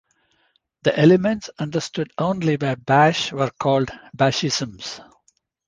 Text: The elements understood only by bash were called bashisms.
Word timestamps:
The 0.81 0.97
elements 0.99 1.51
understood 1.59 2.11
only 2.17 2.55
by 2.55 2.73
bash 2.73 3.31
were 3.31 3.51
called 3.51 3.91
bashisms. 4.17 4.99